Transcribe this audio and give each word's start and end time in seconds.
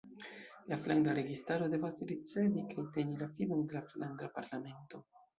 La 0.69 0.77
Flandra 0.85 1.11
Registaro 1.17 1.67
devas 1.73 1.99
ricevi 2.11 2.63
kaj 2.71 2.85
teni 2.95 3.19
la 3.19 3.27
fidon 3.35 3.61
de 3.67 3.77
la 3.77 3.83
Flandra 3.91 4.31
Parlamento. 4.39 5.03